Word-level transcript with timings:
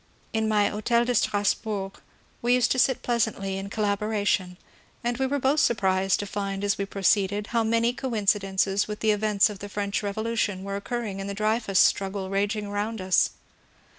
In 0.33 0.49
my 0.49 0.67
Hotel 0.69 1.05
de 1.05 1.13
Strasbourg 1.13 1.91
we 2.41 2.55
used 2.55 2.71
to 2.71 2.79
sit 2.79 3.03
pleasantly 3.03 3.57
in 3.59 3.69
collaboration, 3.69 4.57
and 5.03 5.19
we 5.19 5.27
were 5.27 5.37
both 5.37 5.59
surprised 5.59 6.19
to 6.21 6.25
find 6.25 6.63
as 6.63 6.75
we 6.75 6.85
proceeded 6.87 7.45
how 7.53 7.63
many 7.63 7.93
coincidences 7.93 8.87
with 8.87 9.03
events 9.05 9.47
of 9.47 9.59
the 9.59 9.69
French 9.69 10.01
Revolution 10.01 10.63
were 10.63 10.75
oc 10.75 10.85
curring 10.89 11.19
in 11.19 11.27
the 11.27 11.35
Dreyfus 11.35 11.77
struggle 11.79 12.31
raging 12.31 12.65
around 12.65 12.99
us. 12.99 13.29